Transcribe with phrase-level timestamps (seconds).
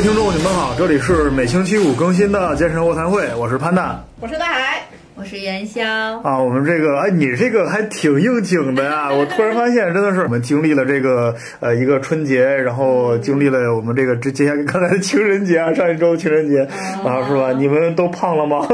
[0.00, 4.82] 位听众，你们好，这里是每星期五更新的健身卧谈会，我是潘大我是大海，
[5.14, 5.84] 我是元宵，
[6.24, 6.38] 啊。
[6.38, 9.12] 我们这个，哎，你这个还挺应景的呀！
[9.12, 16.62] 我突然发现，真的是我们经历了这个呃一个春节，然后经历了我们这个这接下来刚才的情人节啊，上一周情人节
[17.04, 17.52] 啊，是吧？
[17.52, 18.66] 你们都胖了吗？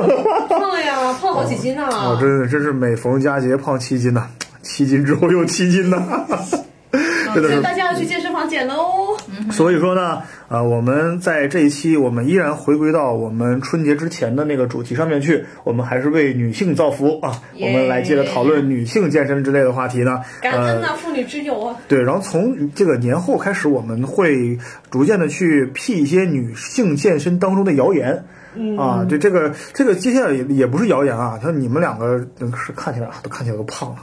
[0.48, 4.28] 胖呀，胖好几斤呢、我真的真是每逢佳节胖七斤呐，
[4.62, 6.24] 七斤之后又七斤呐，
[7.34, 9.16] 真的是所以大家要去健身房减喽。
[9.52, 20.20] 所以说呢，呃，我们在这一期，我们依然回归到我们春节之前的那个主题上面去，我们还是为女性造福啊，我们来接着讨论女性健身之类的话题呢。
[20.42, 21.76] 呃，感恩呐、妇女之友啊！
[21.88, 24.58] 对，然后从这个年后开始，我们会
[24.90, 28.24] 逐渐的去辟一些女性健身当中的谣言。
[28.78, 33.96] 啊，这这个这个接下来也也不是谣言啊，说你们两个嗯是看起来啊都看起来都胖了，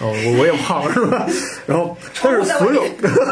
[0.00, 1.26] 哦，我我也胖了是吧？
[1.66, 2.82] 然后但是所有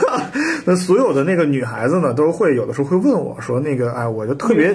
[0.64, 4.72] 那所有的那个女孩子呢，都会有的时候会问我说，那个哎，我就特别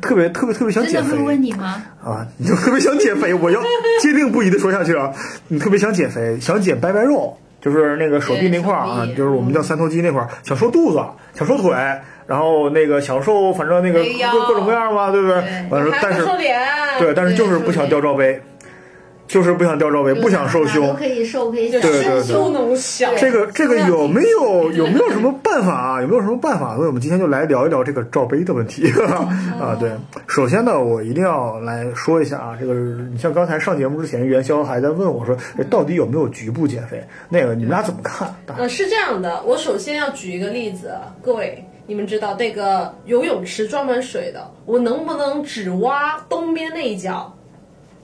[0.00, 1.82] 特别特别特别想减肥真的会问你吗？
[2.04, 3.62] 啊，你就特别想减肥，我要
[4.00, 5.12] 坚定不移的说下去啊！
[5.48, 11.00] 你特别想减肥，想减白白肉，就是那个手臂那块儿啊就是我们叫三头肌那块儿，想瘦肚子，
[11.32, 11.72] 想瘦腿，
[12.26, 15.36] 然后那个想瘦，反正那个各各种各样吧，对不对？
[15.70, 16.24] 完了，但是
[16.98, 18.40] 对，但是就是不想掉罩杯，
[19.26, 20.94] 就是不想掉罩杯，不想瘦都胸。
[20.96, 23.14] 可以瘦，可以就小对对对身修能小。
[23.14, 26.02] 这个这个有没有 有没有什么办法啊？
[26.02, 26.74] 有没有什么办法？
[26.76, 28.90] 所以我们今天就来聊一聊这个罩杯的问题
[29.58, 29.74] 啊。
[29.80, 29.90] 对，
[30.26, 37.02] 首先呢，我一定要来说一下啊，这个你像刚才上节目之前，元宵还在问我说，哎到底有没有局部减肥？
[37.30, 38.28] 那个你们俩怎么看？
[38.58, 47.32] 呃，是这样的，我首先要举一个例子，各位，你们知道那个游泳池装满水的，我能不能只挖东边那一角？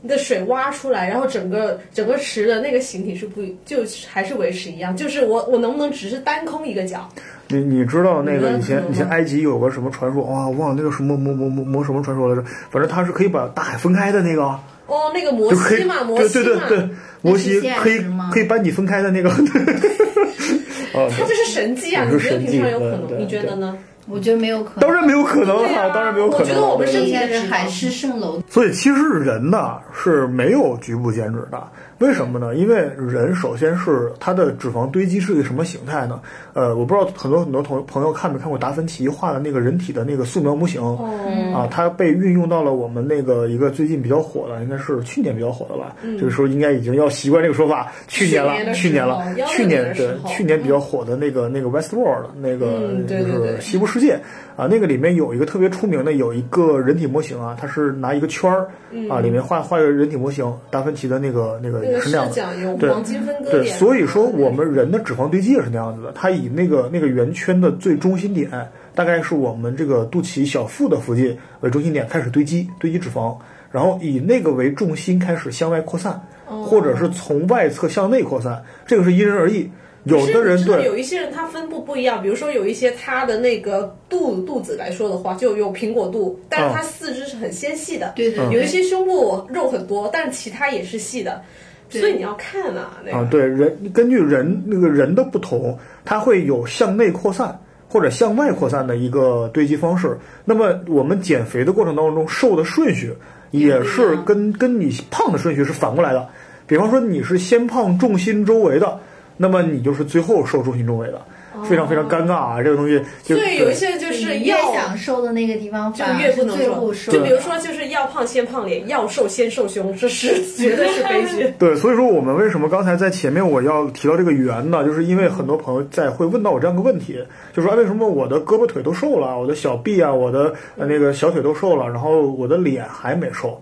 [0.00, 4.96] 你的水挖出来，然后整个整个池的那个形体是不就还是维持一样？
[4.96, 7.08] 就是我我能不能只是单空一个角？
[7.48, 12.42] 你你知道那个以前以前埃及有个什么传说哇，我忘了那个什么魔魔魔魔什么传说来着？
[12.70, 14.42] 反正它是可以把大海分开的那个。
[14.86, 16.88] 哦，那个摩西嘛，摩对西嘛，对对对，
[17.20, 17.98] 摩西可以
[18.32, 19.28] 可以把你分开的那个。
[20.94, 22.08] 啊，它这是神迹啊！
[22.10, 23.18] 也是你觉得神迹平常有可能？
[23.20, 23.76] 你觉得呢？
[24.08, 24.80] 我觉得没有可能。
[24.80, 26.42] 当然没有可能哈啊啊，当然没有可能。
[26.42, 28.42] 我觉得我们对身体是海市蜃楼。
[28.48, 31.62] 所以其实人呢是没有局部减脂的，
[31.98, 32.54] 为什么呢？
[32.54, 36.20] 因为人首先是它的脂肪堆积是一个什么形态呢？
[36.52, 40.80] 呃，我不知道很多很多同朋友看没看过达芬奇画的那个人体的那个素描模型。
[40.80, 41.08] 哦，
[41.52, 45.96] 啊，它被运用到了我们那个一个最近比较火的，应该是去年比较火的吧。
[46.18, 47.90] 这个时候应该已经要习惯这个说法。
[48.06, 54.12] 去年了，去年了，去年对16年的去年比较火的那个那个 Westworld 那个就是西部世界
[54.56, 58.68] 啊，那个里面有一个特别出名的，有一个人体模型啊，它是拿一个圈儿
[59.10, 68.50] 啊，里面画画一个人体模型，达芬奇的那个那个也是那样有黄金分割对，点，所以说我们人的脂肪堆积也是那样子的，它以那个那个圆圈的最中心点，
[68.94, 73.36] 大概是我们这个肚脐小腹的附近为中心点开始堆积堆积脂肪，
[73.70, 79.70] 然后以那个为重心开始向外扩散，哦或者是从外侧向内扩散，这个是因人而异。
[80.04, 88.12] 有的人对有一些人他分布不一样，比如说有一些他的那个肚肚子来说的话，就有苹果肚，但是他四肢是很纤细的。
[88.16, 91.42] 对对对有一些胸部肉很多，但其他也是细的，
[91.90, 100.18] 所以你要看啊，那个、啊，对人根据人那个人的不同，它会有向内扩散或者向外扩散的一个堆积方式。
[100.44, 103.12] 那么我们减肥的过程当中，瘦的顺序
[103.50, 106.28] 也是跟跟你胖的顺序是反过来的。
[106.66, 109.00] 比方说你是先胖重心周围的，
[109.38, 111.18] 那么你就是最后瘦重心周围的，
[111.64, 112.62] 非常非常尴尬啊！
[112.62, 113.97] 这个东西就所以有一些人
[114.28, 116.92] 就是你越想瘦的那个地方，就反而越不能瘦最后。
[116.92, 117.12] 瘦。
[117.12, 121.52] 就比如说，就是要胖先胖脸，要瘦先瘦胸，这是 绝对是悲剧。
[121.58, 124.84] 对，所以说我们为什么刚才在前面我要提到这个圆呢？
[124.84, 127.18] 就是因为很多朋友在会问到我这样一个问题，
[127.52, 133.60] 就说、哎、为什么我的胳膊腿都瘦了，我的小臂啊，我的呃那个小腿都瘦了，然后我的脸还没瘦，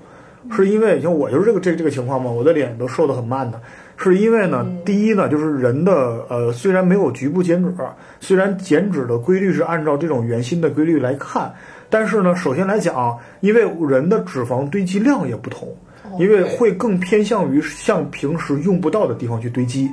[0.55, 3.61] 是因为像我就是这个这个这个情况嘛，我的脸都瘦得很慢的。
[3.97, 7.73] 是因为呢，第一呢，就是人的呃，虽然没有局部减脂，
[8.21, 11.53] 虽然减脂的规律是按照这种圆心的规律来看，
[11.89, 15.75] 但是呢，首先来讲，因为人的脂肪堆积量也不同，
[16.19, 19.91] 因为会更偏向于向平时用不到的地方去堆积，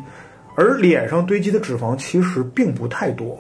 [0.56, 3.40] 而脸上堆积的脂肪其实并不太多。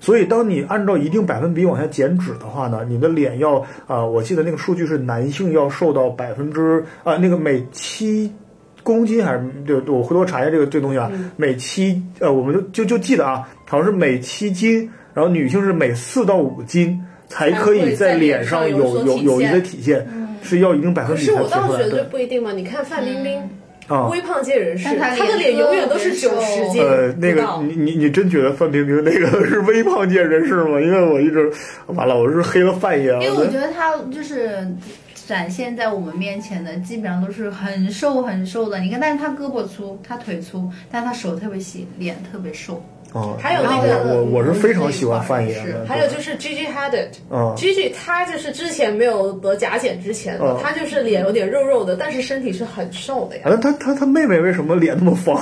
[0.00, 8.32] 所以，当你按照一定百分比往下减脂的话呢，你的脸要啊、我记得那个数据是男性要瘦到百分之啊，那个每七
[8.94, 20.06] 公斤还是对，我回头查一下这个这个东西啊，每七呃，我们就就就记得啊，好像是每七斤，然后女性是每四到五斤才可以在脸上有有有一个体现，
[20.42, 22.10] 是要一定百分可是比才我倒觉得体出来对。
[22.10, 22.52] 不一定嘛。
[22.52, 23.40] 你看范冰冰，
[23.86, 30.80] 啊微胖界人士，但他他的脸脸永远都是九十斤，呃，那个你你你真觉得范冰冰那个 是微胖界人士吗？
[30.80, 31.50] 因为我一直
[31.86, 33.20] 完了，我是黑了范爷啊。
[33.22, 34.66] 因为我觉得他就是
[35.26, 38.78] 展现在我们面前的，基本上都是很瘦很瘦的。
[38.78, 42.82] 你看，但是他胳膊粗，他腿粗，但他手特别细，脸特别瘦。
[43.12, 45.84] 哦，还有那个我我是非常喜欢范爷是的。
[45.84, 53.42] 还有就是 Gigi Hadid，嗯 Gigi 他就是之前没有得甲减之前嗯，他就是脸有点肉肉的，但是身体是很瘦的呀。
[53.46, 55.36] 那，他他他妹妹为什么脸那么方？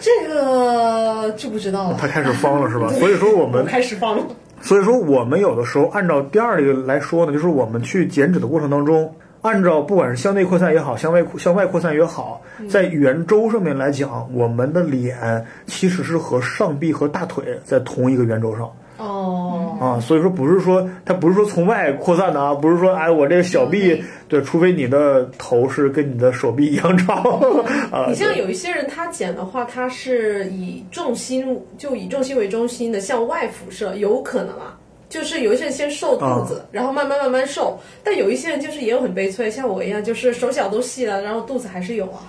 [0.00, 1.96] 这个就不知道了。
[2.00, 2.88] 他开始方了是吧？
[3.00, 4.24] 所以说我我们开始方了。
[4.60, 18.70] 所以说，我们有的时候按照第二类来说呢，就是我们去减脂的过程当中，按照不管是向内扩散也好，向外向外扩散也好，在圆周上面来讲，我们的脸其实是和上臂和大腿在同一个圆周上。
[18.98, 27.16] 哦，啊，所以说不是说它不是说从外扩散的啊，不是说哎我这个小臂对，除非你的头是跟你的手臂一样长
[27.92, 28.06] 啊。
[28.08, 34.76] 你像有一些人，他减的话，他是以重心就以重心为中心的向外辐射，有可能啊。
[35.08, 42.20] 就是有一些人先瘦肚子，然后慢慢慢慢瘦，但有一些人就是也有很悲催，像我一样，就是手脚都细了，然后肚子还是有啊。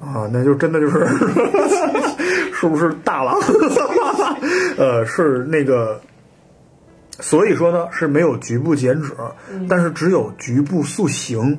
[0.00, 1.06] 啊，那就真的就是
[2.52, 3.32] 是不是大了？
[4.76, 5.98] 呃，是那个。
[7.20, 9.12] 所以说呢，是没有局部减脂，
[9.68, 11.58] 但是只有局部塑形。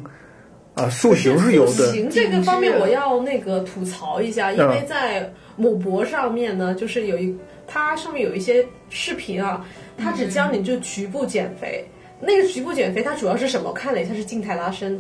[0.76, 1.72] 啊，塑形是有的。
[1.72, 9.66] 塑形这个方面，我要那个吐槽一下，因为嗯在某博上面呢，就是有一它上面有一些视频啊，
[9.98, 11.84] 它只教你就局部减肥。
[12.20, 13.70] 那个局部减肥它主要是什么？
[13.70, 15.00] 我看了一下是静态拉伸，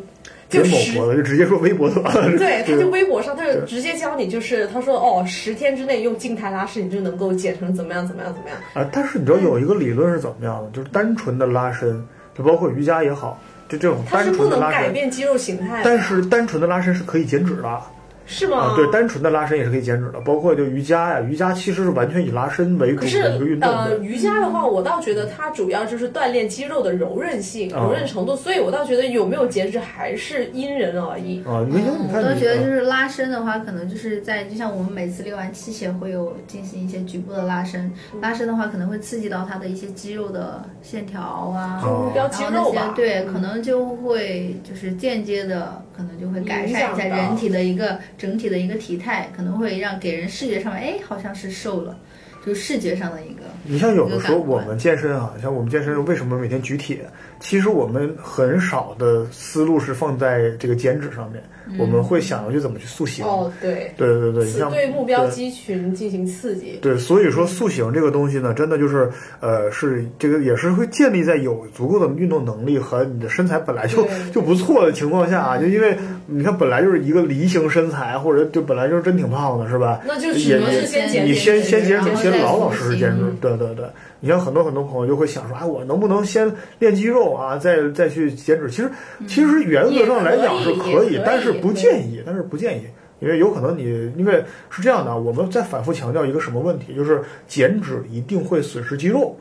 [0.49, 2.11] 就别某博的，就直接说微博得了。
[2.37, 8.57] 对， 他就微博上，他就直接教你，就是他说哦，十天之内用静态拉伸，你就能够减成怎么样怎么样怎么样。
[8.73, 10.69] 啊，但是你知道有一个理论是怎么样的？
[10.71, 12.05] 就是单纯的拉伸，
[12.37, 17.81] 就包括瑜伽也好，就这种单它是不能改变肌肉形态的，但是单纯的拉伸是可以减脂的。
[18.27, 18.57] 是吗？
[18.57, 31.41] 啊，对，单纯的拉伸也是可以减脂的，包括就瑜伽呀，瑜伽其实是完全以拉伸为主可是的一个运动呃，瑜伽的话，我倒觉得它主要就是锻炼肌肉的柔韧性、哦柔韧程度，所以我倒觉得有没有减脂还是因人而异。
[31.45, 37.89] 啊，没有你我看你，都觉得就是拉伸的话，可能就是在就像我们每次练完器械会有进行一些局部的拉伸，
[38.21, 51.97] 拉伸的话可能会刺激到它的一些肌肉的线条啊，哦目标肌然后肉吧，那些对，可能就会就是间接的，可能就会改善一下人体的一个整体的一个体态，可能会让给人视觉上面，哎，好像是瘦了，
[52.45, 53.43] 就视觉上的一个。
[53.63, 57.05] 你像有的时候我们健身啊，像我们健身为什么每天举铁？
[57.39, 61.43] 其实我们很少的思路是放在这个减脂上面，
[61.77, 63.23] 我们会想要去怎么去塑形。
[63.23, 66.79] 哦，对，对对对，你刺像对目标对肌群进行刺激。
[66.81, 69.07] 对，所以说塑形这个东西呢，真的就是，
[69.39, 75.95] 呃，是这个也是会建立在有足够的运动能力和你的身材本来就对就不错的情况下啊，就因为
[76.29, 80.01] 你看本来就是一个梨形身材，或者就本来就是真挺胖的，是吧？
[80.05, 83.85] 那就只也也能是先减你先先减脂，先老老实实减脂，对对对。
[84.19, 88.69] 你像很多很多朋友就会想说，哎，我能不能先练肌肉啊，再再去减脂？
[88.69, 88.89] 其实
[89.27, 92.83] 其实原则上来讲是可以，但是不建议，但是不建议。
[93.19, 93.83] 因为有可能你，
[94.15, 99.35] 因为是这样的，我们在反复强调一个什么问题，就是减脂一定会损失肌肉，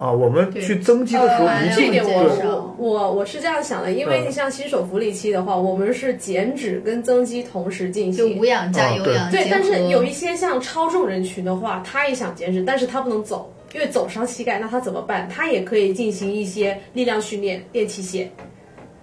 [0.00, 8.46] 啊，我们去增肌的时候呃一定这一点我我我我是这样想的，因为你像新手福利期的话，我们是减脂跟增肌同时进行就无。
[8.46, 9.30] 氧加有氧。
[9.30, 15.28] 对，但是有一些像超重人群的话，他也想减脂，但是他不能走，因为走伤膝盖，那他怎么办？
[15.28, 18.26] 他也可以进行一些力量训练，练器械，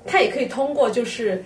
[0.04, 1.44] 他也可以通过就是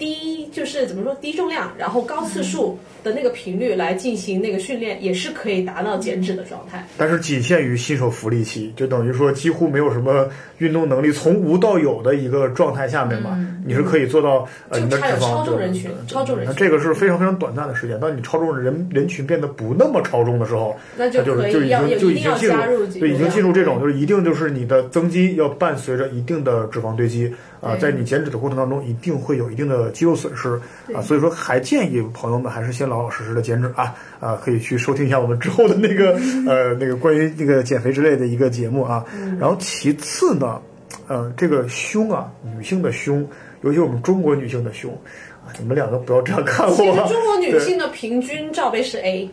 [0.00, 6.84] 低就是怎么说低重量，然后高次数的那个频率来进行那个训练，也是可以达到减脂的状态。
[6.96, 13.38] 但是仅限于新手福利期，就等于说几乎没有什么运动能力，从无到有的一个状态下面嘛，
[13.70, 17.98] 你是可以做到呃你的脂肪对超重人群超重人群那这个是非常非常短暂的时间。
[18.00, 30.58] 当你超重人人群变得不那么超重的时候，那就就是就已经就已经进入加入对已经进入这种就是一定就是你的增肌要伴随着一定的脂肪堆积啊，在你减脂的过程当中一定会有一定的肌肉损失
[30.94, 36.12] 啊，所以说还建议朋友们还是先老老实实的减脂啊啊，可以去收听一下我们之后的那个
[36.46, 39.04] 呃那个关于那个减肥之类的一个节目啊。
[39.38, 40.60] 然后其次呢，
[41.06, 43.26] 呃，这个胸啊，女性的胸，
[43.62, 44.90] 尤其我们中国女性的胸
[45.44, 49.28] 啊，你们两个不要这样看我其实啊， 中国女性的平均罩杯是 A，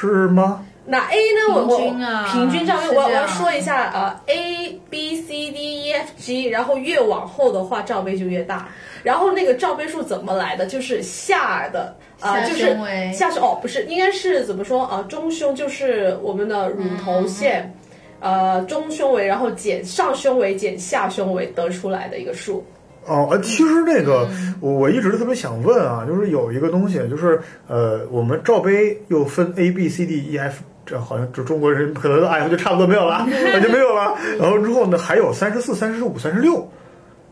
[0.00, 0.64] 是吗？
[0.84, 1.54] 那 A 呢？
[1.54, 8.68] 我我平均啊平均罩杯，我我要说一下啊、呃、，A B C D E F G，然后越往后的话罩杯就越大。
[9.04, 10.66] 然后那个罩杯数怎么来的？
[10.66, 17.72] 就是下的啊、下就是胸围下胸哦，不是，应该是怎么说啊、中胸就是我们的乳头线，
[18.20, 22.64] 嗯呃，中胸围，然后减上胸围减下胸围得出来的一个数。
[23.06, 34.14] 哦，呃，其实那个嗯我我一直特别想问啊，就是有一个东西，就是呃，我们罩杯又分 A B C D E F，这好像就中国人可能 F 就差不多没有了， 那就没有了。
[34.38, 36.70] 然后之后呢，还有三十四、三十五、三十六，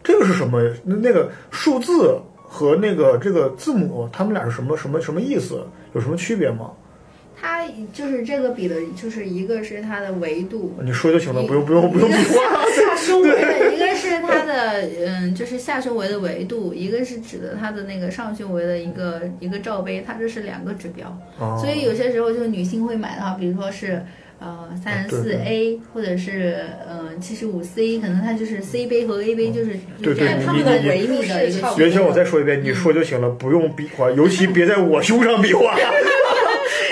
[0.03, 0.61] 这个是什么？
[0.85, 5.65] 那那个数字和那个这个字母，它们俩是什么什么什么意思？
[5.93, 6.71] 有什么区别吗？
[7.41, 12.67] 它就是这个比的，就是一个是它的维度，你说就行了，不用不用不用比划。
[12.71, 21.19] 下胸围， 对，一个是它的嗯，就是下胸围的维度，一个是指的它的那个上胸围的一个一个罩杯，它这是两个指标。
[21.39, 21.59] 哦。
[21.59, 24.03] 所以有些时候就是女性会买的话，比如说是
[24.39, 26.57] 呃三十四 A 或者是
[26.87, 29.71] 呃七十五 C，可能它就是 C 杯和 A 杯就是
[30.03, 30.89] 对对占它们的你你。
[30.91, 35.75] 微米的一个元宵，我再说一遍，你说就行了，不用比划，尤其别在我胸上比划。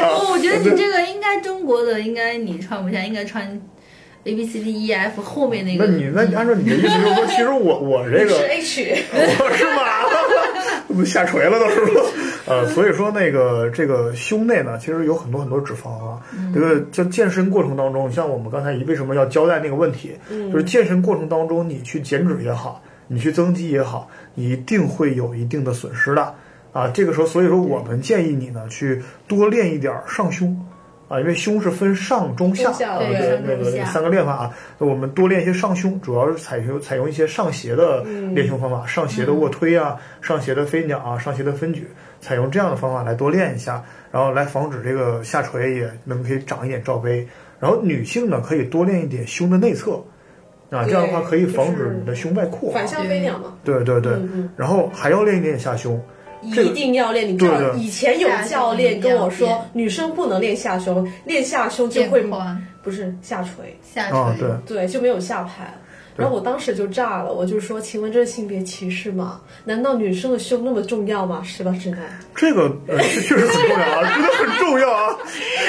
[0.00, 3.44] 哦， 我觉得你这个应该中国的应该你穿不下，应该穿
[4.24, 5.86] A B C D E F 后面那个。
[5.86, 9.82] 那你那按照你的意思就是说，其实我我这个是 H， 我是吗？
[10.88, 12.06] 我下垂了都是说，
[12.46, 16.18] 呃，所以说那个这个胸内呢，其实有很多很多脂肪啊。
[16.52, 20.12] 这个就健身过程当中，像我们刚才为什么要交代那个问题，
[20.50, 26.34] 就是健身过程当中你去减脂也好，你去增肌也好，你一定会有一定的损失的
[26.72, 26.88] 啊。
[26.88, 30.58] 这个时候，所以说我们建议你呢去多练一点儿上胸。
[31.08, 41.88] 啊，因为胸是分上中下啊，对对那个那三个练法啊，那我们多练一些上胸，主要是采用采用一些上斜的嗯练胸方法，上斜的卧推啊，上斜的飞鸟啊，上斜的分举，
[42.20, 43.82] 采用这样的方法来多练一下，
[44.12, 47.26] 然后来防止这个下垂，也能可以长一点罩杯。
[47.58, 49.92] 然后女性呢，可以多练一点胸的内侧，
[50.68, 52.74] 啊，这样的话可以防止你的胸外扩啊。
[52.74, 55.98] 反向飞鸟嘛，对对对，嗯然后还要练一点下胸。
[56.54, 57.26] 这个一定要练。
[57.28, 62.22] 你知道以前有教练跟我说女生不能练下胸，练下胸就会
[62.82, 64.48] 不是下垂，下啊，垂。
[64.66, 65.72] 对，对，就没有下盘。
[66.16, 69.40] 然后我当时就炸了，我就说：“请问这是性别歧视吗？
[69.64, 71.40] 难道女生的胸那么重要吗？
[71.44, 72.00] 是吧，直男？
[72.34, 75.16] 这个呃确确实很重要啊，真的很重要啊！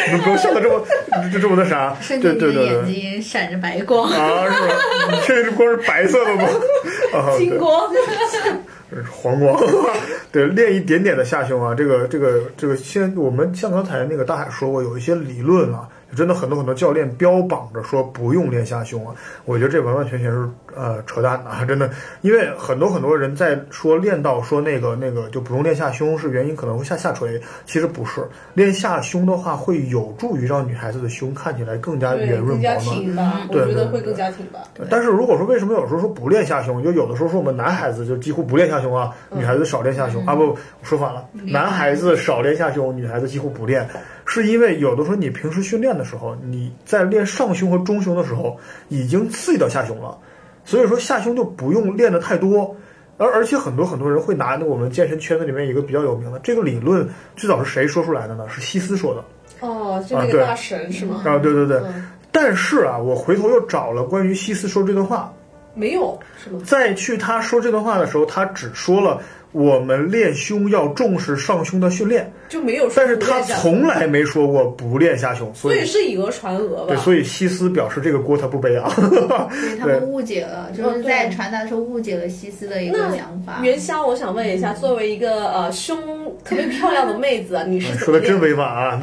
[0.08, 0.84] 你们不要笑得这么
[1.32, 2.86] 这这么那啥， 对对对间你的眼。
[2.88, 4.10] 睛闪着白光。
[4.12, 4.76] 啊，是吧？
[5.12, 6.44] 你这光是白色的吗？
[7.14, 7.88] 啊，金光，
[9.12, 9.60] 黄光，
[10.32, 19.14] 对，练一点点的下胸啊，这个这个这个，先我们像刚才那个大海说过，有一些理论啊，真的很多很多教练标榜着说不用练下胸啊，
[19.46, 21.90] 我觉得这完完全全是呃扯淡的啊， 真的，
[22.22, 32.70] 因为很多很多人在说练到说那个那个就不用练下胸是原因可能会下下垂，其实不是，练下胸的话会有助于让女孩子的胸看起来更加，圆润饱
[33.16, 33.48] 满。
[33.50, 34.60] 对对对觉得会更加挺拔。
[34.90, 43.88] 但是如果说为什么有时候说不练下胸，就有的时候说我们男孩子就几乎不练下胸啊，女孩子少练下胸、啊不，我说反了，男孩子少练下胸，女孩子几乎不练，
[44.30, 48.56] 是因为有的时候你平时训练的时候，你在练上胸和中胸的时候
[48.88, 50.16] 已经刺激到下胸了，
[50.64, 52.76] 所以说下胸就不用练的太多。
[53.18, 57.06] 而而且很多很多人会拿我们健身圈子里面一个比较有名的这个理论，
[57.36, 58.48] 最早是谁说出来的呢？
[58.48, 59.68] 是西斯说的。
[59.68, 61.22] 哦，就那个大神是吗？
[61.26, 61.80] 啊，对对对。
[61.80, 65.34] 嗯但是啊，我回头又找了关于西斯说这段话，
[65.74, 66.62] 没有是吗？
[66.64, 69.20] 在去他说这段话的时候，他只说了
[69.52, 76.98] 我们练胸要重视上胸的训练，就没有说但是他从来没说过不练下胸，所所以以是以讹传讹吧对，？
[76.98, 78.92] 所以西斯表示这个锅他不背啊。
[78.96, 83.60] 对他 们误解了，就是在传达的时候误解了西斯的一个想法。
[83.64, 85.98] 元宵，我想问一下，作为一个呃胸
[86.44, 88.42] 特别漂亮的妹子，你是说的真练？
[88.42, 89.02] 委婉啊！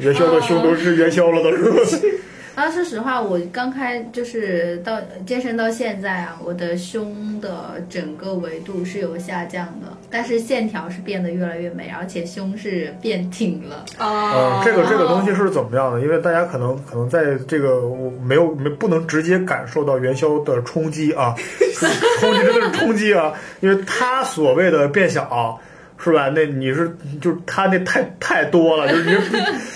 [0.00, 2.00] 元宵的胸都是元宵了，都是。
[2.54, 13.86] 啊，说实话，我刚开就是到健身到现在啊，我的胸的整个维度是有下降的，但是线条是变得越来越美，而且胸是变挺了。
[13.96, 16.00] 啊呃，这个这个东西是怎么样的？
[16.02, 21.34] 因为大家可能可能在这个我没有没不能直接感受到元宵的冲击啊，
[22.20, 23.32] 冲击真的是冲击啊！
[23.60, 25.58] 因为他所谓的变小。
[26.02, 26.32] 是吧？
[26.34, 26.90] 那你是
[27.20, 29.16] 就是他那太太多了，就是你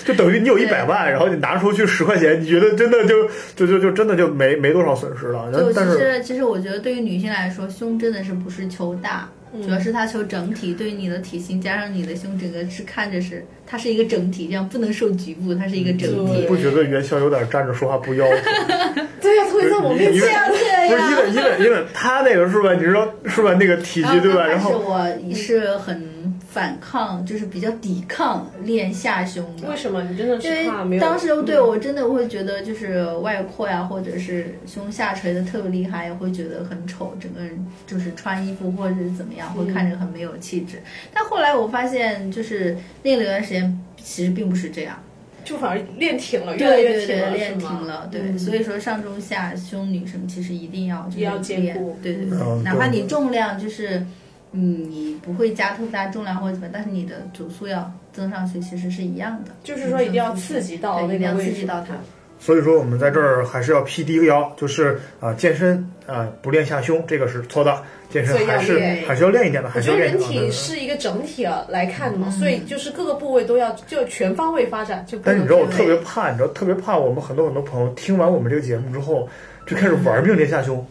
[0.03, 5.51] 就等于你有一百万，然后你拿出去十块钱，你觉得真的就就就就真的就没没多少损失了。
[5.53, 9.29] 就其但是实其实我觉得对于女性来说，胸真的是不是求大，
[9.63, 10.73] 主要是它求整体。
[10.73, 16.45] 对于你的体型加上你的胸，整个是看着是它是一个整体，这样不能受局部，它是一个整体。
[16.47, 19.07] 不觉得元宵有点站着说话不腰疼？
[19.19, 22.73] 对呀，特别在我面前，不是因为因为因为他那个是吧？
[22.73, 23.53] 你知道是吧？
[23.59, 24.45] 那个体积对吧？
[24.45, 26.01] 然后是我是很
[26.49, 29.75] 反抗，就是比较抵抗练下胸的为。
[29.75, 31.01] 什么你真的因为是怕没有？
[31.01, 40.81] 当时对我真的会觉得，就是外扩呀，或者是胸下垂的特别厉害，会觉得很丑，整个人就是穿衣服或者是怎么样，会看着很没有气质。
[41.13, 44.97] 但后来我发现，就是练了一段时间，其实并不是这样。
[45.43, 54.03] 就反而练挺了，越来对对对，越挺了，练挺了，对，嗯所以说上中下胸女生其实一定要就是也要兼练顾对对对，嗯哪怕你重量就是。
[54.51, 59.51] 嗯，你不会加特别大重量或者怎么，但是你的组数要增上去，其实是一样的。
[59.63, 61.95] 就是说一定要刺激到对一定要那个位置，刺激到它。
[62.39, 67.83] 所以说我们在这儿还是要辟第一个谣，就是啊、健身啊、不练下胸，这个是错的。
[68.09, 70.45] 健身所以还是还是要练一点的，还是要练一点的。
[70.45, 79.27] 体是一个整体啊来看的嘛，所以就是各个部位都要就全方位发展，就不能但是你知道我特别怕，你知道特别怕我们很多很多朋友听完我们这个节目之后，
[79.65, 80.85] 就开始玩命练下胸，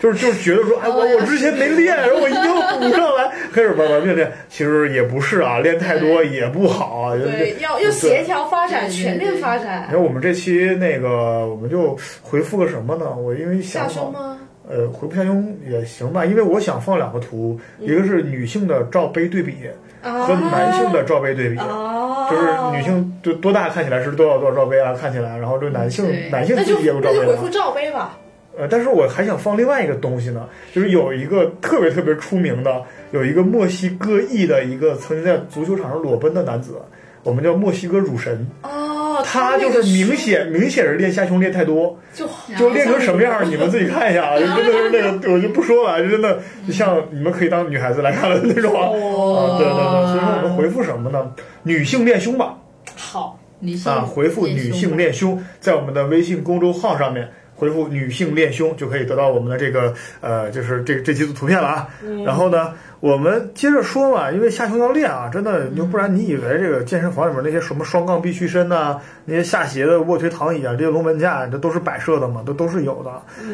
[0.00, 4.32] 就是就是觉得说，哎，我我之前没练，然后我一定要补上来，开始玩玩命练。
[4.48, 7.16] 其实也不是啊，练太多也不好啊。
[7.16, 9.92] 对，要要对协调发展，全面发展然。
[9.94, 13.12] 后我们这期那个，我们就回复个什么呢？
[13.16, 14.38] 我因为想好下胸，吗？
[14.70, 19.56] 呃，回复下胸也行吧，因为我想放两个图，一个是女性的罩杯对比
[20.02, 21.58] 啊和男性的罩杯对比。
[21.58, 27.48] 哦，就是女性就多大看起来是多少多少罩杯啊，看起来，然后这男性男性自己也有罩杯啊那就回复。
[27.48, 28.16] 罩杯吧。
[28.58, 36.80] 呃，但是我还想放另外一个东西呢，就是有一个特别特别出名的，有一个墨西哥裔的一个曾经在足球场上裸奔的男子，
[37.22, 51.32] 我们叫墨西哥乳神，哦，他就是明显明显是练下胸练太多，就就练成什么样儿，你们自己看一下啊，就真的是那个，我就不说了，就真的就像你们可以当女孩子来看的那种啊，哦啊对对对，所以说我们回复什么呢？
[51.62, 52.58] 女性练胸吧，
[52.96, 61.88] 好，女性啊，回复女性练胸，在我们的微信公众号上面回复“女性练胸”，就可以得到我们的这个呃，就是这这几组图片了啊。
[62.24, 73.10] 然后呢，我们接着说嘛，因为下胸要练啊，真的，要不然你以为这个健身房里面那些什么双杠臂屈伸呐、那些下斜的卧推躺椅啊，这些龙门架，这都是摆设的嘛，都都是有的。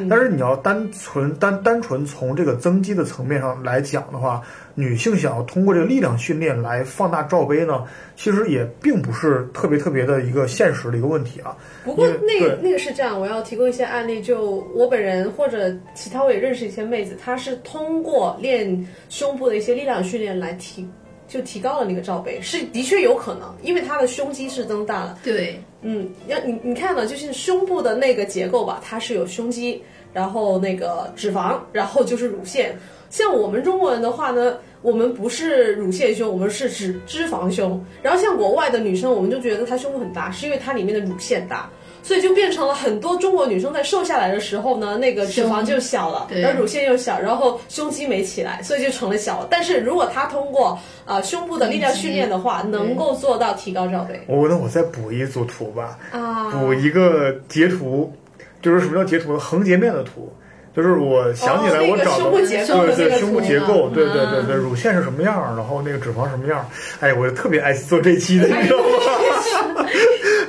[0.09, 4.41] 但是你要单纯单单纯从这个增肌的层面上来讲的话，
[4.75, 7.85] 女性想要通过这个力量训练来放大罩杯呢，
[8.17, 11.55] 其实也并不是特别特别的一个现实的一个问题啊。
[11.85, 20.87] 不过那个那个是这样，我要提供一些案例，就我本人或者其他我也认识一些妹子，她是通过练胸部的一些力量训练来提，
[21.27, 25.19] 就提高了那个罩杯，是的确有可能，因为她的胸肌是增大了。
[25.25, 29.83] 对嗯，要你你看呢，就是胸部的那个结构吧，它是有胸肌，
[30.13, 32.77] 然后那个脂肪，然后就是乳腺。
[33.11, 37.85] 像我们中国人的话呢，我们不是乳腺胸，我们是脂脂肪胸。
[38.03, 41.71] 然后像国外的女生，我们就觉得她胸部很大，是因为它里面的乳腺大。
[42.05, 49.49] 所以就变成了很多中国女生在瘦下来的时候呢，那个脂肪就小了，对然后乳腺又小，然后胸肌没起来，所以就成了小了。
[49.51, 56.51] 但是如果她通过呃胸部的力量训练的话，能够做到提高罩杯我那我再补一组图吧，啊。
[56.51, 58.13] 补一个截图，
[58.61, 59.37] 就是什么叫截图？
[59.39, 60.31] 横截面的图。
[60.77, 66.67] 就是我想起来哦我找的，那个胸部结构的对对，胸部结构，对对嗯对对，乳腺是什么样儿，然后那个脂肪什么样儿，
[66.99, 68.85] 哎，我特别爱做这期的，你知道吗？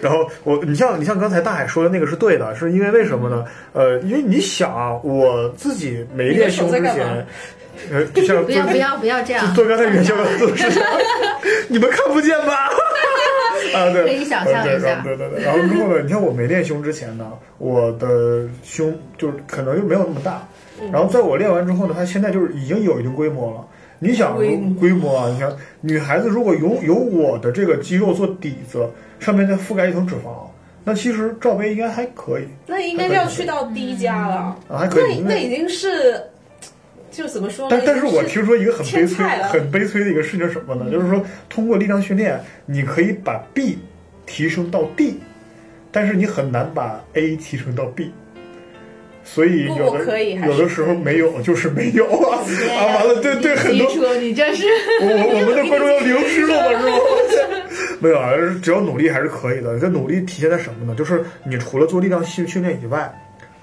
[0.05, 3.43] 然后我，你像你像刚才大海说的那个是对的，是因为为什么呢？
[3.73, 7.25] 呃，因为你想啊，我自己没练胸之前，
[7.91, 10.81] 呃，就像 不要不要不要这样，做刚才元宵要做的事情，
[11.67, 12.69] 你们看不见吧？
[13.73, 15.43] 啊，对，可以想象呃一下对对对对。
[15.43, 20.47] 然后之后呢，你看我没练胸之前呢，我的胸就是可能就没有那么大。
[20.91, 23.65] 然后在我练完之后呢，它现在就是已经有一定规模了。
[23.97, 25.29] 你想规模啊？
[25.33, 28.85] 你想女孩子如果有有我的这个肌肉做底子，
[29.19, 30.47] 上面再覆盖一层脂肪，
[30.83, 35.19] 那其实罩杯应该还可以那应该要去到低加了，啊，还可那以。
[35.19, 36.21] 那那已经是，
[37.11, 37.75] 就怎么说呢？
[37.77, 40.91] 但但是我听说一个很悲催、很悲催的一个事情是什么呢？
[40.91, 43.79] 就是说通过力量训练，你可以把 B
[44.25, 45.19] 提升到 D，
[45.91, 48.11] 但是你很难把 A 提升到 B。
[49.27, 52.37] 所以有的有的时候没有就是没有啊
[52.77, 52.85] 啊！
[52.85, 54.67] 完了，对对，很多你这是
[55.01, 56.79] 我我我们的观众要流失了吗？
[57.31, 57.44] 是吧？
[57.99, 58.31] 没有啊，
[58.61, 59.79] 只要努力还是可以的。
[59.79, 60.95] 这努力体现在什么呢？
[60.95, 63.13] 就是你除了做力量训训练以外，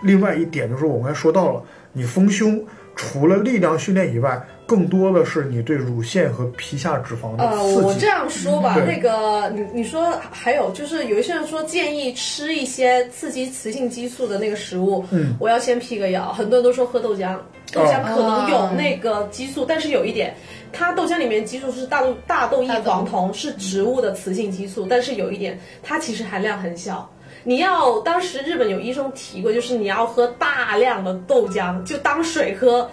[0.02, 2.62] 另外一点就是我刚才说到了，你丰胸
[2.96, 7.82] 除了力量训练以外，更多的是你对乳腺和皮下脂肪的呃，刺激。
[7.82, 17.36] 我这样说吧，对那个你你说还有就是有一些人说建议吃一些刺激雌性激素的那个食物，嗯，我要先辟个谣，很多人都说喝豆浆，
[17.72, 20.34] 豆浆可能有哦那个激素，但是有一点，
[20.72, 27.08] 它豆浆里面激素是大豆大豆异黄酮，是植物的雌性激素，但是有一点，它其实含量很小。
[27.44, 32.88] 你要当时日本有医生提过，就是你要喝大量的豆浆，就当水喝，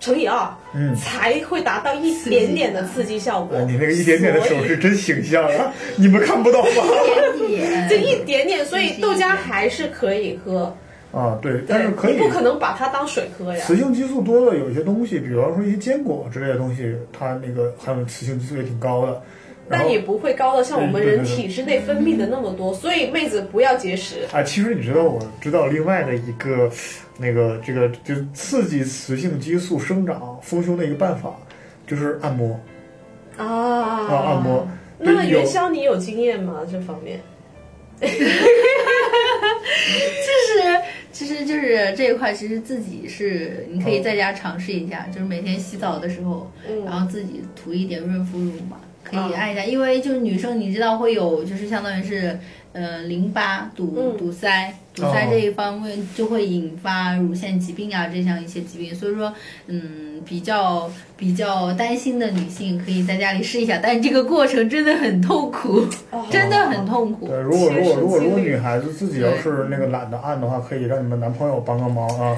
[0.00, 3.56] 乘以二，嗯才会达到一点点的刺激效果。
[3.56, 5.72] 哎，你那个一点点的手所以势真形象啊！
[5.96, 6.70] 你们看不到吗？
[7.36, 7.56] 一？
[7.56, 10.76] 点点，就一点点，所以豆浆还是可以喝，
[11.16, 13.64] 啊，对，但是可以你不可能把它当水喝呀。
[13.66, 19.22] 雌性激素多的有一些东西，比方说一些坚果之类的东西，它那个含有雌性激素也挺高的。
[19.68, 24.26] 然后但也不会高到像我们人体之内分泌的那么多，所以妹子不要节食。
[24.30, 26.70] 啊，其实你知道，我知道另外的一个
[27.18, 31.34] 那个这个就是刺激雌性激素生长丰胸的一个办法，
[31.86, 32.60] 就是按摩
[33.38, 34.68] 啊，啊按摩。
[34.98, 36.60] 那么元宵，你有经验吗？
[36.70, 37.20] 这方面？
[38.00, 38.08] 就
[40.62, 40.75] 是
[41.16, 46.50] 其实就是这一块，其实自己是你可以在家尝试一下，就是每天洗澡的时候，
[46.84, 52.38] 然嗯，后自己涂一点润肤乳嘛，可啊以按一下，因为就是女生你知道会有就是相当于是
[52.72, 54.18] 呃淋巴堵嗯。
[54.18, 59.32] 堵塞，堵塞这一方面就会引发乳腺疾病啊这样一些疾病，所以说
[59.66, 67.28] 嗯比较比较担心的女性可以在家里试一下，但是这个过程真的很痛苦，哦真的很痛苦。
[67.28, 72.34] 对，如果如果如果如果女孩子自己要是那个懒得按的话，可以让你们男朋友帮个忙啊。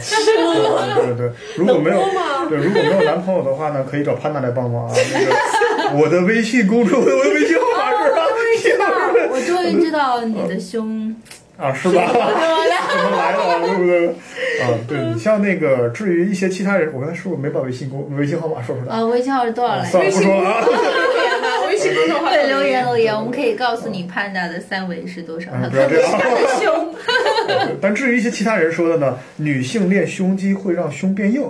[0.97, 2.03] 对对对，如果没有
[2.49, 4.95] 对如果没有男朋友的话呢，可以找潘娜来帮忙啊。
[5.15, 7.91] 那个我的微信公众，我的微信号码
[8.59, 8.87] 是吧？
[9.31, 11.15] 我终于知道你的胸
[11.59, 12.07] 啊，是吧？
[12.07, 14.09] 怎么来的，对不对？
[14.09, 18.95] 啊，对你像那个，至于一些其他人，我刚才是不是没把微信公微信号码说出来？
[18.95, 19.91] 啊，微信号是多少来着？
[19.91, 20.61] 算了，不说了啊。
[20.65, 26.95] 留言呐，微信公众号对，留言留言，我们可以告诉你 Panda 的三围是多少，不要这样他的胸。
[27.49, 31.43] 对但至于一些其他人说的呢，女性练胸肌会让胸变硬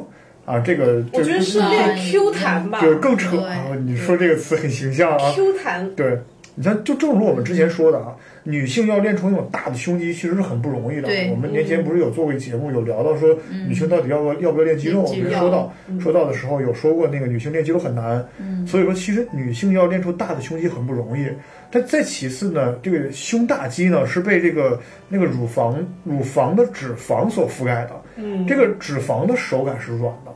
[0.45, 3.57] 啊，这个我觉得是啊练 Q 弹吧这个更扯啊！
[3.85, 5.33] 你说这个词很形象啊。
[5.35, 5.91] ，Q 弹。
[5.95, 6.19] 对，
[6.59, 11.07] 你看，就正如我们之前说的啊，女性要练出那种大的胸肌，其实是很不容易的。
[11.07, 15.03] 对我们年前不是有做过一节目，有聊到说女性到底要不要要不要练肌肉？
[15.03, 18.27] 我们说到说到的时候有说过，那个女性练肌肉很难。
[18.41, 21.27] 嗯所以说，其实女性要练出大的胸肌很不容易。
[21.71, 28.03] 但再其次呢，这个胸大肌呢是被这个那个乳房乳房的脂肪所覆盖的。
[28.17, 30.33] 嗯，这个脂肪的手感是软的，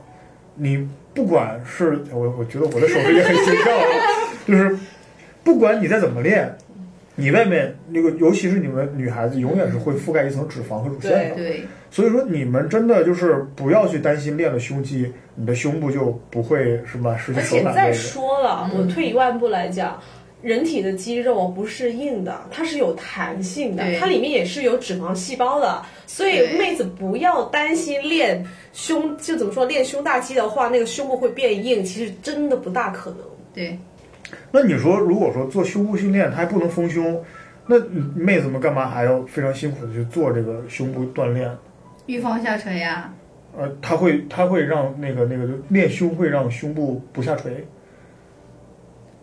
[0.55, 3.83] 你不管是我，我觉得我的手势也很形象啊，
[4.47, 4.75] 就是
[5.43, 6.55] 不管你再怎么练，
[7.15, 11.35] 你外面那个，尤其是你们女孩子，永远是会覆盖一层脂肪和乳腺的。
[11.35, 17.99] 对，所以说，你们真的就是不要去担心练了胸肌，你的胸部就不会什么失去而且再手感位置。
[17.99, 19.99] 说了，我退一万步来讲。
[20.41, 33.19] 人体的肌肉不是硬的，它是有弹性的，它里面也是有脂肪细胞的，所以妹子不要担心练胸，就怎么说练胸大肌的话，那个胸部会变硬，其实真的不大可能。
[33.53, 33.79] 对，
[34.51, 37.23] 那你说，如果说做胸部训练，它还不能丰胸，
[37.67, 37.79] 那
[38.15, 41.49] 妹子们干嘛还要非常辛苦的去做这个胸部锻炼？
[42.05, 43.13] 预防下垂呀、
[43.57, 47.65] 呃，它会它会让那个那个就练胸会让胸部不下垂。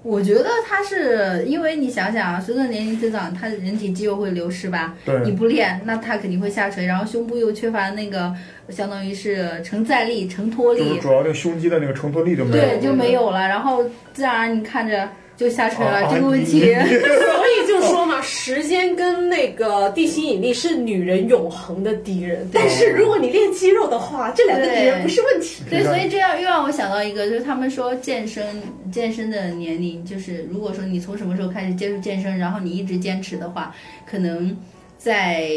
[0.03, 4.95] 我觉得它是因为你想想啊，随着年龄增长，它的人体肌肉会流失吧？
[5.05, 8.35] 对你不练，那它肯定会下垂，然后胸部又缺乏那个
[8.71, 12.69] 相当于是承载力、承托力就是，主要那个胸肌的那个承托力就没有了。
[12.71, 13.85] 对，就没有了，然后
[14.15, 15.09] 自然而然你看着
[15.41, 15.91] 就下垂了。
[15.91, 22.47] 啊这个问你题， 所以就说嘛，时间跟那个地心引力是女人永恒的敌人。
[22.53, 25.63] 但是如果你练肌肉的话，这两个敌人不是问题。
[25.71, 28.45] 对，所以这样又让我想到一个，就是他们说健身
[28.93, 33.75] 健身的年龄，就是如果说你从什么时候开始接触健身，然后你一直坚持的话，
[34.07, 34.55] 可能
[34.99, 35.49] 在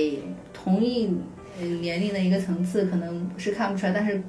[0.53, 1.13] 同一
[1.59, 4.23] 呃年龄的一个层次，可能是看不出来，但是。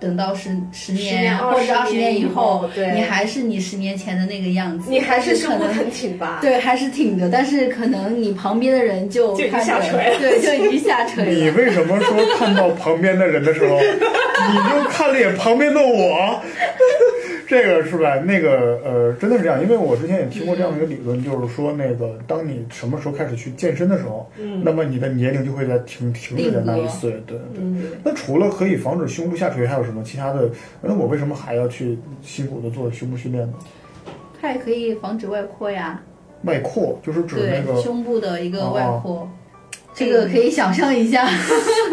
[0.00, 6.38] 等到十十年年或者二十年以后后，对你还是你十年前的那个样子，你还是胸部可能很挺拔。
[6.40, 11.30] 对，还是挺的，但是可能你旁边的人就就已经看着下垂了对，就已经下 垂了。
[11.30, 16.40] 你为什么说看到旁边的人的时候，你就看了眼旁边的我？
[17.48, 18.16] 这个是吧？
[18.20, 27.12] 那个呃，真的是这样，因为我之前也听过这样一个理论，就是说那个当你什么时候开始去健身的时候，嗯那么你的年龄就会在停停止在那一岁。
[27.26, 27.60] 对对。
[27.60, 30.50] 嗯，那除了可以防止胸部下垂，还有什么其他的？
[30.82, 33.54] 那我为什么还要去辛苦的做胸部训练呢？
[34.38, 36.02] 它也可以防止外扩呀。
[36.44, 39.30] 外扩就是指那个胸部的一个外哦扩，
[39.98, 41.28] 这个可以想象一下。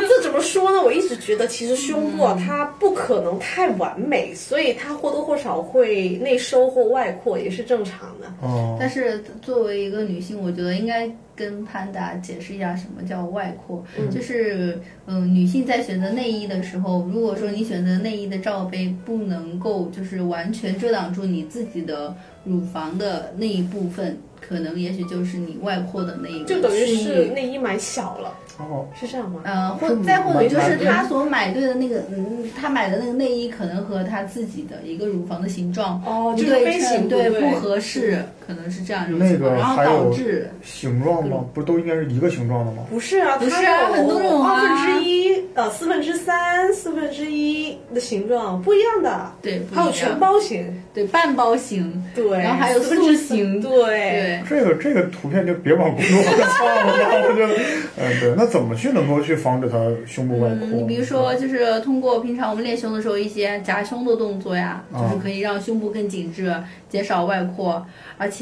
[0.07, 0.81] 这怎么说呢？
[0.81, 8.27] 我一直觉得，其实胸部啊，它不可能太完美，所以它或多或少会内收或外扩，也是正常的。
[8.41, 27.25] 哦，但是作为一个女性，我觉得应该跟潘达解释一下什么叫外扩，就是嗯、女性在选择内衣的时候，如果说你选择内衣的罩杯不能够就是完全遮挡住你自己的乳房的那一部分，可能也许就是你外扩的那一个就等于是。
[27.33, 28.33] 内衣买小了。
[28.57, 29.41] 哦，是这样吗？
[29.43, 41.45] 呃，或再或者就是他所买对的那个，嗯，他买的那个内衣可能和他自己的一个乳房的形状哦，这个对型对对不合适，可能是这样一种情况，个然后导致形状吗？
[41.53, 42.83] 不都应该是一个形状的吗？
[42.89, 54.43] 不是啊，不是啊它有很多种啊二分之一、呃四分之三、四分之一的形状不一样的，对，还有全包型，对半包型，对，然后还有四分之塑形对，对。
[54.49, 57.53] 这个这个图片就别往公众号上放了吧，我觉得，
[57.97, 60.57] 嗯，对，那怎么去能够去防止它胸部外扩？
[60.61, 66.53] 嗯，你比如说，就是通过平常我们练胸的时候一些夹胸的动作呀，啊就是可以让胸部更紧致，
[66.89, 67.85] 减少外扩，
[68.17, 68.34] 而且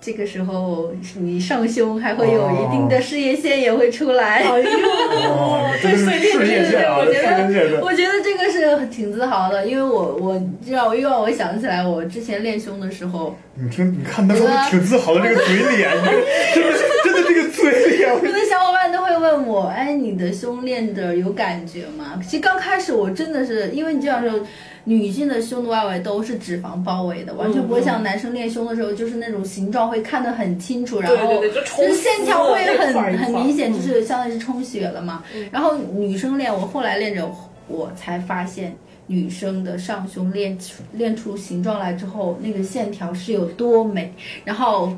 [0.00, 4.36] 这个时候你上胸还会有一定的事业线也会出来。
[4.36, 7.80] 哎哦呦，， 这是对事业线啊，事业线得，。
[7.82, 15.90] 我觉得这个是挺自豪的，因为我我让我，又让我想起来我之前练胸的时候，你听，你看他说挺自豪的这个嘴脸，
[16.54, 22.18] 真的真的这个嘴脸，有的小伙伴都会问我，哎，你的胸练着有感觉吗？
[22.22, 24.40] 其实刚开始我真的是，因为你这样说，
[24.88, 35.22] 女性的胸的外围都是脂肪包围的，完全不会像男生练胸的时候，就是那种形状会看得很清楚，然后就是线条会很很明显，嗯就是相当于是充血了嘛。
[35.50, 37.30] 然后女生练，我后来练着，
[37.68, 38.74] 我才发现。
[39.10, 44.12] 女生的上胸练出练出形状来之后，那个线条是有多美。
[44.44, 44.94] 然后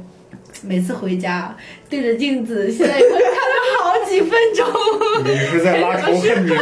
[0.64, 1.56] 每次回家
[1.90, 4.64] 对着镜子，现在看了好几分钟，
[5.24, 6.54] 你是在拉仇恨吗？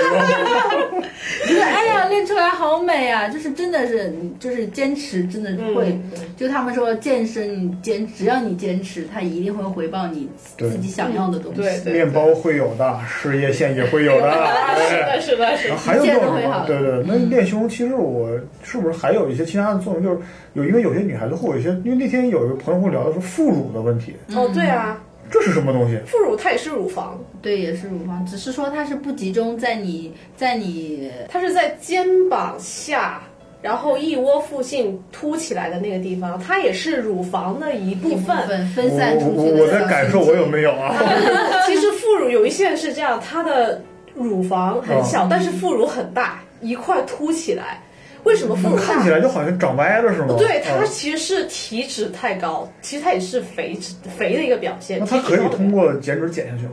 [1.47, 3.29] 你 说哎呀练出来好美啊！
[3.29, 5.91] 就是真的是，就是坚持真的会。
[5.91, 11.61] 嗯就他们说健身，你坚只要你坚持，它一定会回报你自己想要的东西。
[11.61, 14.31] 对对面包会有的，事业线也会有的。
[14.88, 15.77] 是哎的，是的，是的。
[15.77, 18.31] 还有一一切都种会好对对，那练胸其实我
[18.62, 20.03] 是不是还有一些其他的作用？
[20.05, 20.19] 就是
[20.55, 24.97] 有，因为有些女孩子会有一些，因为那天有一个朋友跟我聊的是副乳的问题，哦，对啊，
[25.31, 25.99] 这是什么东西？
[26.07, 33.23] 副乳它也是乳房，对，也是乳房，只是说它是不集中在你在你它是在肩膀下，
[33.61, 38.49] 然后腋窝附近凸起来的那个地方，它也是乳房的一部分部分。
[38.49, 40.95] 分分散出我我去的小在感受我有没有啊？
[41.67, 43.81] 其实副乳有一些人是这样，它的
[44.14, 47.83] 乳房很小，哦但是副乳很大，一块凸起来。
[48.29, 49.09] 为什么副乳大看起？
[49.09, 50.37] 来就好像长歪了是吗？
[50.38, 55.01] 对，它啊其实是体脂太高，其实它也是肥脂肥的一个表现。
[55.01, 56.73] 那它可以通过减脂减下去吗？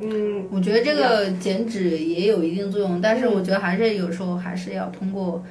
[0.00, 5.42] 嗯，我觉得这个减脂也有一定作用，但是我觉得还是有时候还是要通过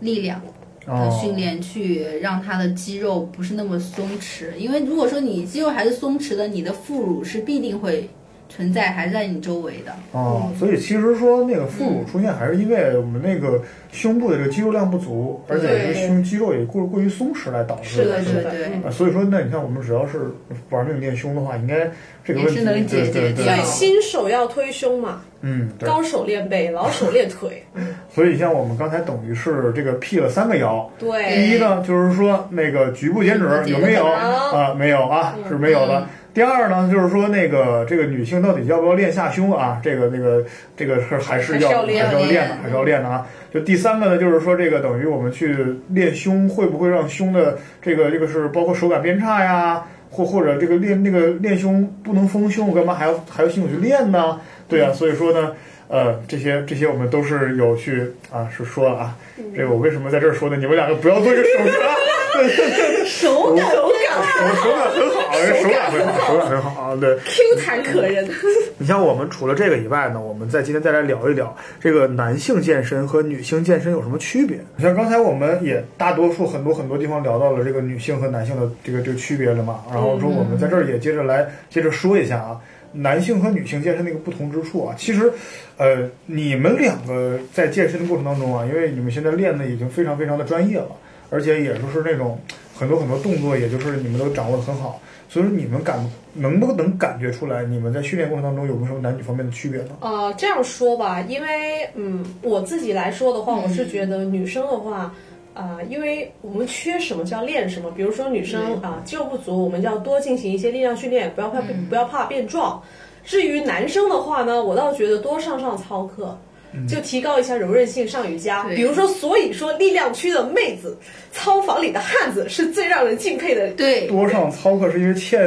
[0.00, 4.54] 力量的哦，训练去让它的肌肉不是那么松弛。
[4.56, 8.08] 因为如果说你肌肉还是松弛的，你的副乳是必定会
[8.48, 9.92] 存在还在你周围的。
[10.12, 13.60] 哦，所以其实说那个副乳出现，还是因为我们那个
[13.92, 20.30] 胸部的这个肌肉量不足，而且这个胸肌肉也过过于松弛来导致是的，是的，对嗯啊，所以说，那你看，我们只要是
[20.70, 21.90] 玩命练胸的话，应该
[22.24, 27.62] 这个问题也是能解决对对掉所以新手要推胸嘛，嗯，高手练背，老手练腿。
[28.08, 30.90] 所以像我们刚才等于是这个辟了三个谣。
[30.98, 34.74] 对，第一呢，就是说那个局部减脂有没有有啊？
[34.74, 36.06] 没有啊，是没有的。
[36.36, 39.80] 第二呢，就是说那个这个女性到底要不要练下胸啊？
[39.82, 40.44] 这个这个
[40.76, 43.26] 这个是还是要还是要练还是要练的，还是要练的啊。
[43.50, 45.56] 就第三个呢，就是说这个等于我们去
[45.88, 49.82] 练胸，会不会让胸的这个这个是包括手感变差呀？
[50.10, 54.38] 或或者这个练那个练胸不能丰胸，我干嘛还要还要辛苦去练呢？
[54.68, 55.54] 对啊，所以说呢，
[55.88, 59.16] 呃，这些这些我们都是有去啊，是说了啊，
[59.54, 60.56] 这个我为什么在这儿说呢？
[60.56, 61.94] 你们两个不要做一个手势啊。
[63.06, 66.96] 手感手感手手感很好，手感很好，手感很好啊！
[67.00, 68.28] 对，Q 弹可人。
[68.76, 74.58] 你像我们除了这个以外呢，我们在今天再来聊一聊这个男性健身和女性健身有什么区别。
[74.76, 82.60] 你像刚才我们也大多数很多很多地方聊到了这个女性和男性的这个这个区别了嘛，然后说我们在这儿也接着来接着说一下啊。
[82.96, 85.32] 男性和女性健身的一个不同之处啊，其实，
[85.76, 90.90] 呃，你们两个在健身的过程当中啊，因为你们现在练的已经非常非常的专业了，
[91.30, 92.40] 而且也就是那种
[92.74, 95.98] 很多很多动作，也就是你们都掌握的很好，所以说你们感
[96.34, 99.88] 能不能感觉出来，你们在训练过程当中有没有男女方面的区别呢？
[100.00, 105.14] 呃，这样说吧，因为嗯，我自己来说的话，我是觉得女生的话，
[105.56, 107.90] 啊、因为我们缺什么就要练什么。
[107.90, 112.82] 比如说女生啊、肌肉不足，我们就要多进行一些力量训练，不要怕、不要怕变壮。
[113.24, 116.38] 至于男生的话呢，我倒觉得多上上操课。
[116.86, 118.64] 就提高一下柔韧性，上瑜伽。
[118.64, 120.94] 比如说，所以说力量区的妹子，
[121.32, 123.70] 操房里的汉子是最让人敬佩的。
[123.70, 125.40] 对，多上操课是因为欠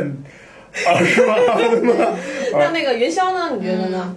[0.87, 1.35] 啊，是吧？
[2.57, 3.55] 那那个元宵呢？
[3.55, 4.15] 你觉得呢？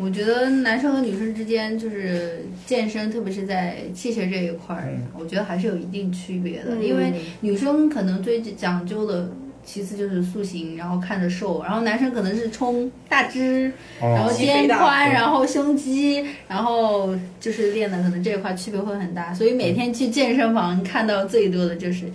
[0.00, 6.74] 我觉得男生和女生之间就是健身，特别是在器械这一块儿，嗯我觉得还是有一定区别的。
[6.74, 9.30] 嗯因为女生可能最讲究的
[9.62, 22.06] 其次就是塑形，然后看着瘦，然后男生可能是冲大肢，然后哦，肩宽，然后胸肌，然后就是练的可能这一块区别会很大，所以每天去健身房看到最多的就是，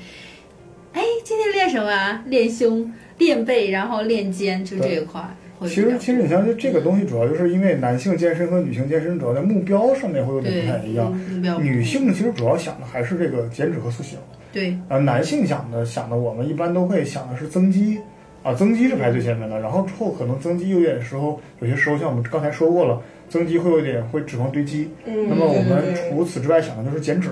[0.91, 2.23] 哎，今天练什么啊？
[2.25, 5.44] 练胸、练背，然后练肩，就这一块会比较多。
[5.61, 11.13] 其实其实你像这这个东西，主要就是因为男性健身和女性健身主要在目标上面会有点不太一样。
[11.13, 14.19] 目标女性其实主要想的还是这个减脂和塑形，
[14.51, 17.97] 对啊，男性想的想的我们一般都会想的是增肌，
[18.43, 27.29] 啊，增肌是排最前面的，然后之后可能增肌有点时候，有些时候像我们刚才说过了，增肌会有点会脂肪堆积，嗯，那么我们除此之外想的就是减脂。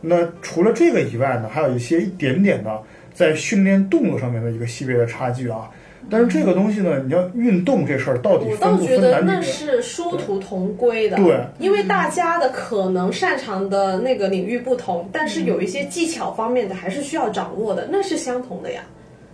[0.00, 5.70] 那除了这个以外呢，还有一些一点点的在训练动作上面的一个细微的差距啊。
[6.10, 8.94] 但是这个东西呢，你要运动这事儿到底分不分男女？
[8.94, 9.20] 我倒觉得？
[9.22, 18.82] 那是殊途同归的，对，因为大家的可能擅长的那个领域不同，但是有一些技巧方面的还是需要掌握的，那是相同的呀。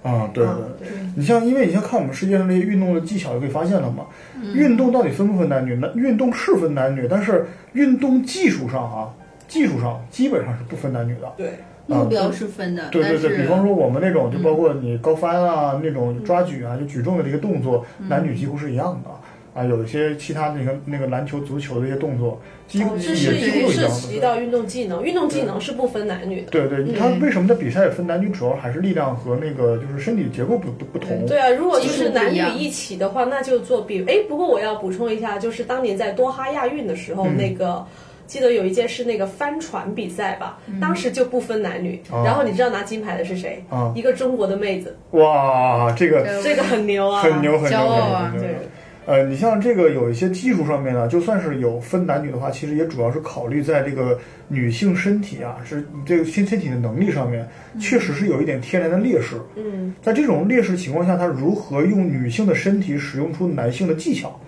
[0.02, 0.88] 啊，对啊对。
[1.16, 4.06] 你像，因为你像看我们世界上那些运动的技巧，就可以发现了嘛。
[4.54, 5.74] 运动到底分不分男女？
[5.74, 9.10] 男运动是分男女，但是运动技术上啊，
[9.48, 11.32] 技术上基本上是不分男女的。
[11.36, 11.54] 对，
[11.88, 19.10] 目标是分的，对对对，比方说我们那种，就包括你高翻啊，那种抓举啊，就举重的这个动作，男女几乎是一样的。
[19.54, 24.00] 啊，有一些其他那个那个篮球、足球的一些动作，几乎哦，也是几乎涉都一样的。
[24.12, 26.50] 及到运动技能，运动技能是不分男女的。
[26.50, 31.26] 对对，他为什么在比赛分男女，主要还是力量和那个就是身体结构不不不同。
[31.26, 34.04] 对啊，如果就是男女一起的话，那就做比。
[34.06, 37.84] 哎，不过我要补充一下，就是当年在多哈亚运的时候，嗯那个
[38.28, 42.00] 记得有一届是那个帆船比赛吧，当时就不分男女。
[42.10, 43.64] 哦然后你知道拿金牌的是谁？
[43.68, 48.40] 啊一个中国的妹子，哇，这个这这个很牛啊，很牛很牛骄傲很啊牛。
[48.40, 48.68] 很牛对。
[49.06, 57.48] 呃，你像这个有一些技术上面呢，就算是有分男女的话，其实也主要是考虑在这个女性身体啊，是这个身身体的能力上面，
[57.80, 59.36] 确实是有一点天然的劣势。
[59.56, 64.38] 嗯，在这种劣势情况下，她如何用女性的身体使用出男性的技巧，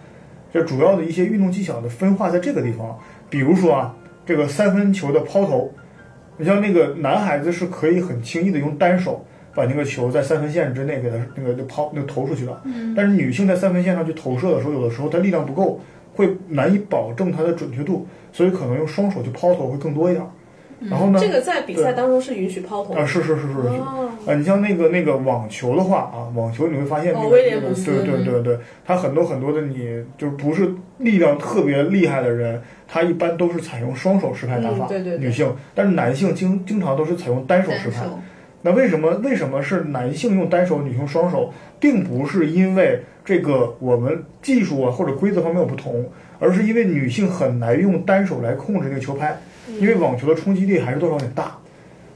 [0.52, 2.98] 这主要的一些运动技巧的分化在这个地方。
[3.30, 3.94] 比如说啊，
[4.26, 5.72] 这个三分球的抛投，
[6.36, 12.60] 你像那个男孩子是可以很轻易的用单手把那个球在三分线之内给他那个就抛那个投出去的。
[12.64, 15.80] 嗯但是女性在三分线上去投射的时候，有的时候她力量不够，
[16.14, 20.28] 会难以保证她的准确度，所以可能用双手去抛投会更多一点儿。
[20.80, 23.06] 然后呢，这个在比赛当中是允许抛投啊，的。
[23.06, 23.68] 是是是是是。
[23.68, 38.04] 哦啊，你像那个那个网球的话啊，网球你会发现那个、哦那个对对对对，他很多很多的你就是不是力量特别厉害的人，他一般都是采用双手持拍打法，嗯对对对女性，但是男性经经常都是采用单手单持拍。
[38.62, 46.06] 那为什么为什么是男性用单手，女性双手，并不是因为这个我们技术啊或者规则方面有不同，
[46.38, 49.34] 而是因为女性很难用单手来控制那个球拍，
[49.66, 51.56] 因为网球的冲击力还是多少有点大。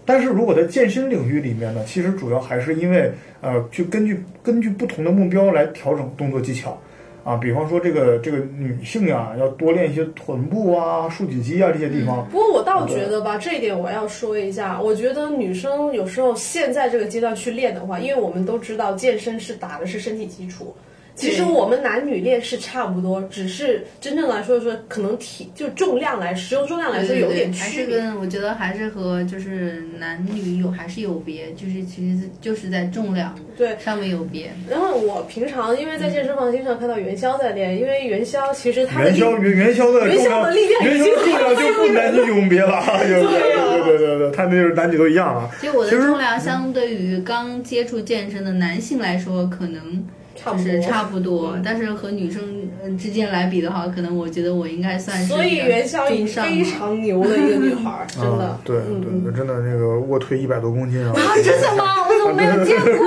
[0.04, 6.78] 但是如果在健身领域里面呢，其实主要还是因为呃，去根据根据不同的目标来调整动作技巧。
[7.24, 12.28] 啊，比方说这个这个女性呀，要多练一些臀部啊、竖脊肌啊这些地方。
[12.30, 20.76] 不过我倒觉得吧，这一点我要说一下，我觉得女生有时候现在这个阶段去练的话，因为我们都知道健身是打的是身体基础。
[21.14, 27.96] 其实我们男女练是差不多，只是真正来说说，可能体就重量来使用重量来说有点区别。
[27.96, 34.50] 是跟我觉得还是和就是男女有还是有别，就是其实就是在重量对上面有别。
[34.68, 45.48] 然后我平常因为在健身房经常看到元宵在练，因为元宵其实它的元宵元元宵的元宵重量，的力量元宵经重量就不男女永别了，对对对对对，他那就是男女都一样啊。
[45.60, 50.04] 其实我的重量相对于刚接触健身的男性来说，可能
[50.44, 52.42] 差不多就是差不多，但是和女生
[52.84, 58.60] 嗯之间来比的话，可能我觉得我应该算是所以元宵已经非中上了常牛的一个女孩儿，真的啊，。
[58.64, 61.12] 对嗯对对，真的那个卧推一百多公斤啊。
[61.16, 61.84] 啊，真的吗？
[62.06, 62.92] 我怎么没有见过？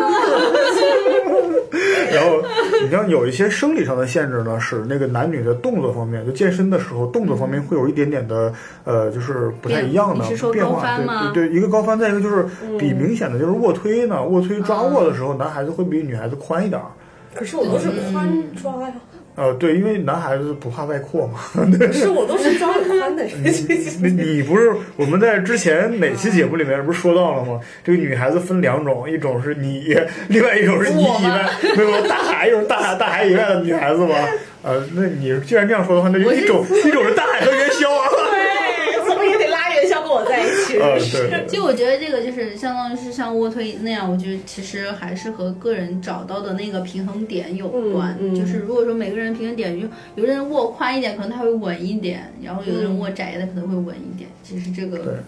[2.10, 2.41] 然后
[2.84, 8.52] 你像有一些生理上的限制呢，使那个男女的动作方面，就健身的时候动作方面会有一点点的
[8.86, 10.76] 呃，就是不太一样的变化。
[10.76, 12.43] 高翻吗对对对，一个高翻，再一个就是
[12.80, 16.88] 比嗯明显的就是卧推呢，卧推抓握的时候，男孩子会比女孩子宽一点儿。
[17.38, 18.28] 可是我都是宽
[18.62, 18.93] 抓呀，
[19.36, 21.39] 呃，对，因为男孩子不怕外扩嘛。
[21.78, 23.32] 可是我都是抓很宽的人。
[24.02, 27.60] 你你不是我们在之前哪期节目里面不是说到了吗？
[27.84, 29.95] 这个女孩子分两种，一种是你，
[30.28, 34.15] 另外一种是你以外，没有大海，一种是大海大海以外的女孩子嘛。
[34.63, 38.10] 呃，那你既然这样说的话，那就一种 一种是大海和元宵啊。
[38.32, 40.10] 对，怎么也得拉元宵跟
[40.80, 41.18] 我在一起。
[41.18, 48.18] 呃，真是对对就我觉得这个就是相当于是像卧推那样，我觉得其实还是和个人找到的那个平衡点有关。
[48.20, 54.30] 嗯嗯就是如果说每个人平衡点，就有的人握宽一点，可能他会稳一点；然后有的人握窄的可能会稳一点。
[54.44, 55.23] 其实这个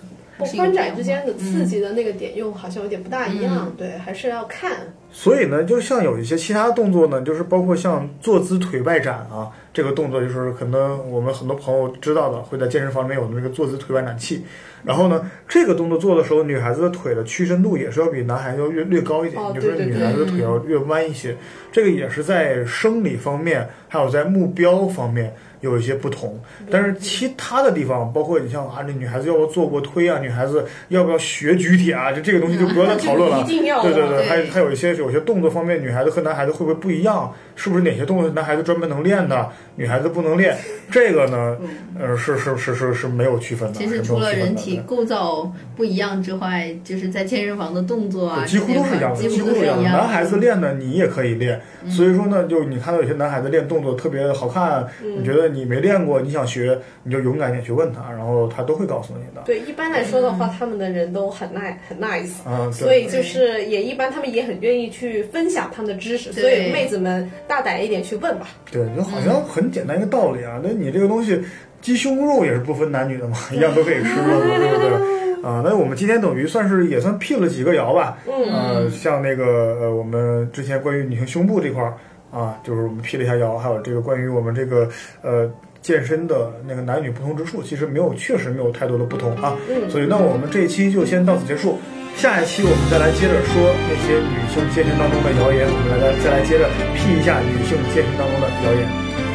[0.45, 4.71] 宽窄之间的刺嗯激的那个点又好像有点不大一样，对，还是要看。
[5.11, 14.43] 所以呢，就像有一些其他动作呢，就是包括像坐姿腿外展啊，这个动作就是可能我们很多朋友知道的，会在健身房里面有那个坐姿腿外展器。
[14.85, 21.35] 然后呢，这个动作做的时候，女孩子的腿的屈伸度也是要比男孩子要略略高一点，哦就是女孩子的腿要略弯一些。
[21.71, 26.39] 这个也是在生理方面，还有在目标方面有一些不同。
[26.69, 33.43] 但是其他的地方，包括你像啊，这女孩子要不要做过推啊，女孩子要不要学举铁啊，这这个东西就不要再讨论了。
[33.47, 37.31] 对对对，对还还有一些有些动作方面，女孩子和男孩子会不会不一样？
[37.55, 40.57] 是不是哪些动作男孩子专门能练的，女孩子不能练？
[40.89, 41.57] 这个呢，
[41.99, 43.77] 呃，是是是是是没有区分的。
[43.77, 49.59] 其实除了人体构造不一样之外，就是在健身房的动作啊，几乎都是一样的，几乎都。
[49.59, 49.83] 一样的。
[49.83, 59.41] 男孩子练的你也可以练，所以说呢，就你看到有些男孩子练动作特别好看，你觉得你没练过，你想学，你就勇敢点去问他，然后他都会告诉你的。
[59.45, 68.47] 对，一般来说的话，他们的人都很 nice 很 nice，嗯，所以就是也一般他们也很愿意去分享他们的知识，所以妹子们大胆一点去问吧。
[68.71, 70.59] 对，就好像很简单一个道理啊。
[70.63, 71.41] 那你这个东西，
[71.81, 75.19] 鸡胸肉也是不分男女的嘛，一样都可以吃嘛，对不对？
[75.41, 78.17] 啊，那我们今天等于算是也算辟了几个谣吧。
[78.27, 81.93] 嗯呃，像那个呃，我们之前关于女性胸部这块儿
[82.31, 84.87] 啊，就是我们辟了一下谣，还有这个关于我们这个
[85.21, 85.49] 呃
[85.81, 89.57] 健身的那个男女不同之处，其实没有，确实没有太多的不同啊。
[89.69, 91.79] 嗯所以那我们这一期就先到此结束。
[92.15, 98.85] 下一期我们再来接着说那些女性健身当中的谣言，我们来再再来接着辟一下女性健身当中的谣言。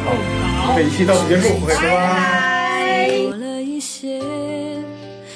[0.05, 0.13] 好，
[0.77, 3.09] 这一期到此结束拜拜。
[3.09, 4.21] 多了一些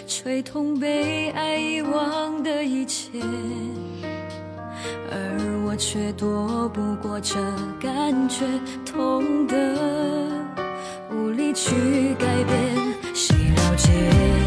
[0.05, 3.09] 吹痛被爱遗忘的一切，
[5.11, 7.35] 而我却躲不过这
[7.79, 8.45] 感觉
[8.85, 9.75] 痛的
[11.11, 14.38] 无力去改变谁了解？